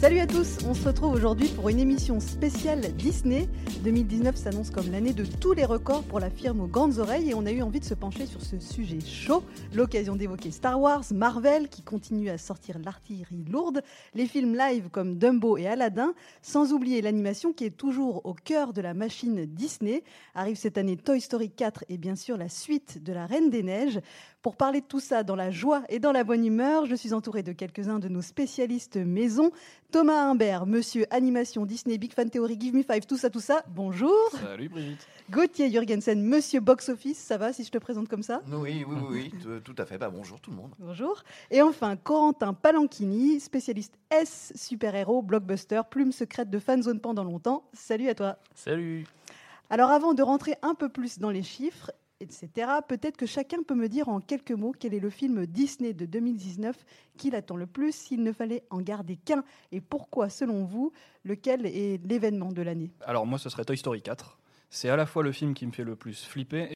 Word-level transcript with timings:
Salut 0.00 0.20
à 0.20 0.26
tous, 0.26 0.56
on 0.66 0.72
se 0.72 0.88
retrouve 0.88 1.12
aujourd'hui 1.12 1.48
pour 1.48 1.68
une 1.68 1.78
émission 1.78 2.20
spéciale 2.20 2.80
Disney. 2.96 3.50
2019 3.84 4.34
s'annonce 4.34 4.70
comme 4.70 4.90
l'année 4.90 5.12
de 5.12 5.26
tous 5.26 5.52
les 5.52 5.66
records 5.66 6.04
pour 6.04 6.20
la 6.20 6.30
firme 6.30 6.62
aux 6.62 6.66
grandes 6.66 6.98
oreilles 6.98 7.28
et 7.28 7.34
on 7.34 7.44
a 7.44 7.50
eu 7.50 7.60
envie 7.60 7.80
de 7.80 7.84
se 7.84 7.92
pencher 7.92 8.24
sur 8.24 8.40
ce 8.40 8.58
sujet 8.58 9.00
chaud. 9.00 9.42
L'occasion 9.74 10.16
d'évoquer 10.16 10.52
Star 10.52 10.80
Wars, 10.80 11.04
Marvel 11.12 11.68
qui 11.68 11.82
continue 11.82 12.30
à 12.30 12.38
sortir 12.38 12.78
l'artillerie 12.82 13.44
lourde, 13.44 13.82
les 14.14 14.24
films 14.24 14.56
live 14.56 14.88
comme 14.90 15.18
Dumbo 15.18 15.58
et 15.58 15.66
Aladdin, 15.66 16.14
sans 16.40 16.72
oublier 16.72 17.02
l'animation 17.02 17.52
qui 17.52 17.66
est 17.66 17.76
toujours 17.76 18.24
au 18.24 18.32
cœur 18.32 18.72
de 18.72 18.80
la 18.80 18.94
machine 18.94 19.44
Disney. 19.44 20.02
Arrive 20.34 20.56
cette 20.56 20.78
année 20.78 20.96
Toy 20.96 21.20
Story 21.20 21.50
4 21.50 21.84
et 21.90 21.98
bien 21.98 22.16
sûr 22.16 22.38
la 22.38 22.48
suite 22.48 23.02
de 23.02 23.12
La 23.12 23.26
Reine 23.26 23.50
des 23.50 23.62
Neiges. 23.62 24.00
Pour 24.40 24.56
parler 24.56 24.80
de 24.80 24.86
tout 24.86 25.00
ça 25.00 25.24
dans 25.24 25.36
la 25.36 25.50
joie 25.50 25.82
et 25.90 25.98
dans 25.98 26.12
la 26.12 26.24
bonne 26.24 26.46
humeur, 26.46 26.86
je 26.86 26.94
suis 26.94 27.12
entourée 27.12 27.42
de 27.42 27.52
quelques-uns 27.52 27.98
de 27.98 28.08
nos 28.08 28.22
spécialistes 28.22 28.96
maison. 28.96 29.50
Thomas 29.90 30.30
Humbert, 30.30 30.66
monsieur 30.66 31.04
animation 31.10 31.66
Disney, 31.66 31.98
Big 31.98 32.12
Fan 32.12 32.30
Theory, 32.30 32.56
Give 32.60 32.74
Me 32.74 32.82
Five, 32.82 33.06
tout 33.06 33.16
ça, 33.16 33.28
tout 33.28 33.40
ça. 33.40 33.64
Bonjour. 33.68 34.14
Salut 34.40 34.68
Brigitte. 34.68 35.04
Gauthier 35.30 35.68
Jurgensen, 35.68 36.22
monsieur 36.22 36.60
Box 36.60 36.88
Office, 36.90 37.18
ça 37.18 37.38
va 37.38 37.52
si 37.52 37.64
je 37.64 37.70
te 37.70 37.78
présente 37.78 38.08
comme 38.08 38.22
ça? 38.22 38.40
Oui, 38.52 38.84
oui, 38.86 38.96
oui, 39.10 39.32
oui, 39.44 39.60
tout 39.64 39.74
à 39.78 39.84
fait. 39.84 39.98
Bah, 39.98 40.08
bonjour 40.08 40.40
tout 40.40 40.52
le 40.52 40.56
monde. 40.56 40.70
Bonjour. 40.78 41.24
Et 41.50 41.60
enfin, 41.60 41.96
Corentin 41.96 42.54
Palanchini, 42.54 43.40
spécialiste 43.40 43.94
S, 44.10 44.52
super-héros, 44.54 45.22
blockbuster, 45.22 45.82
plume 45.90 46.12
secrète 46.12 46.50
de 46.50 46.60
fanzone 46.60 47.00
pendant 47.00 47.24
longtemps. 47.24 47.64
Salut 47.72 48.08
à 48.08 48.14
toi. 48.14 48.36
Salut. 48.54 49.06
Alors 49.70 49.90
avant 49.90 50.14
de 50.14 50.22
rentrer 50.22 50.54
un 50.62 50.76
peu 50.76 50.88
plus 50.88 51.18
dans 51.18 51.30
les 51.30 51.42
chiffres, 51.42 51.90
etc., 52.20 52.68
peut-être 52.86 53.16
que 53.16 53.26
chacun 53.26 53.62
peut 53.62 53.74
me 53.74 53.88
dire 53.88 54.08
en 54.08 54.20
quelques 54.20 54.52
mots 54.52 54.72
quel 54.78 54.94
est 54.94 55.00
le 55.00 55.10
film 55.10 55.46
Disney 55.46 55.92
de 55.92 56.06
2019 56.06 56.76
qui 57.16 57.30
l'attend 57.30 57.56
le 57.56 57.66
plus, 57.66 57.94
s'il 57.94 58.22
ne 58.22 58.32
fallait 58.32 58.64
en 58.70 58.80
garder 58.80 59.16
qu'un, 59.16 59.42
et 59.72 59.80
pourquoi, 59.80 60.28
selon 60.28 60.64
vous, 60.64 60.92
lequel 61.24 61.66
est 61.66 62.00
l'événement 62.06 62.52
de 62.52 62.62
l'année? 62.62 62.92
Alors 63.06 63.26
moi, 63.26 63.38
ce 63.38 63.48
serait 63.48 63.64
Toy 63.64 63.76
Story 63.76 64.02
4. 64.02 64.38
C'est 64.72 64.88
à 64.88 64.96
la 64.96 65.04
fois 65.04 65.24
le 65.24 65.32
film 65.32 65.52
qui 65.52 65.66
me 65.66 65.72
fait 65.72 65.82
le 65.82 65.96
plus 65.96 66.24
flipper 66.24 66.68